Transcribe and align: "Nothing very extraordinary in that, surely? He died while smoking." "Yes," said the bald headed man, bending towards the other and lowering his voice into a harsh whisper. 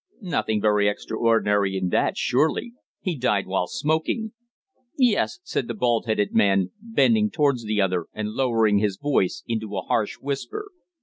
"Nothing 0.23 0.59
very 0.59 0.87
extraordinary 0.87 1.77
in 1.77 1.89
that, 1.89 2.17
surely? 2.17 2.73
He 3.01 3.15
died 3.15 3.45
while 3.45 3.67
smoking." 3.67 4.31
"Yes," 4.97 5.39
said 5.43 5.67
the 5.67 5.75
bald 5.75 6.07
headed 6.07 6.33
man, 6.33 6.71
bending 6.81 7.29
towards 7.29 7.65
the 7.65 7.79
other 7.81 8.07
and 8.11 8.29
lowering 8.29 8.79
his 8.79 8.97
voice 8.97 9.43
into 9.45 9.77
a 9.77 9.83
harsh 9.83 10.15
whisper. 10.15 10.69